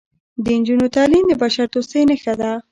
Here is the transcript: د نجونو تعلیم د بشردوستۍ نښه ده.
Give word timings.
د 0.43 0.45
نجونو 0.59 0.87
تعلیم 0.95 1.23
د 1.27 1.31
بشردوستۍ 1.41 2.01
نښه 2.09 2.33
ده. 2.41 2.51